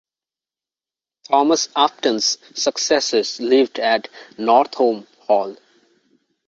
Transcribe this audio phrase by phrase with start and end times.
[1.27, 5.55] Thomas Upton's successors lived at Northolme Hall.